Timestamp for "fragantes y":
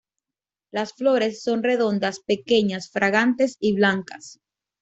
2.89-3.73